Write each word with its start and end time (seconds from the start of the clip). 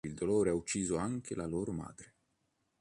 Il 0.03 0.15
dolore 0.15 0.49
ha 0.49 0.55
ucciso 0.55 0.95
anche 0.97 1.35
la 1.35 1.45
loro 1.45 1.73
madre. 1.73 2.13